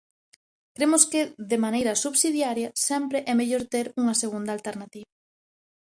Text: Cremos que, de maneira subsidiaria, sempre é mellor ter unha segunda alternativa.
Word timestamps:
Cremos 0.75 1.03
que, 1.11 1.21
de 1.51 1.57
maneira 1.65 1.99
subsidiaria, 2.03 2.69
sempre 2.87 3.17
é 3.31 3.33
mellor 3.39 3.63
ter 3.73 3.85
unha 4.01 4.15
segunda 4.23 4.51
alternativa. 4.53 5.11